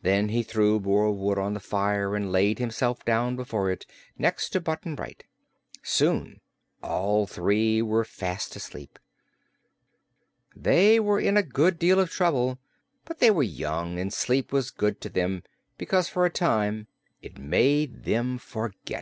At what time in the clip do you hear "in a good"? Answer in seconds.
11.20-11.78